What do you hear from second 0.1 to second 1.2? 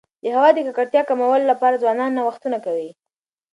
د هوا د ککړتیا د